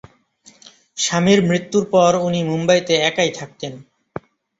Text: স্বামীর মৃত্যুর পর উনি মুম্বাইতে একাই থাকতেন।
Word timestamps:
স্বামীর 0.97 1.39
মৃত্যুর 1.43 1.85
পর 1.93 2.11
উনি 2.27 2.39
মুম্বাইতে 2.43 2.93
একাই 3.09 3.31
থাকতেন। 3.31 3.73